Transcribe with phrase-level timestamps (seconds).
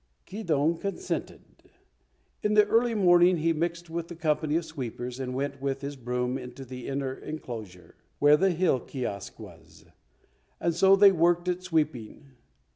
[0.25, 1.41] Keydong consented.
[2.41, 5.95] In the early morning he mixed with the company of sweepers and went with his
[5.95, 9.85] broom into the inner enclosure, where the Hill Kiosk was,
[10.59, 12.31] and so they worked at sweeping.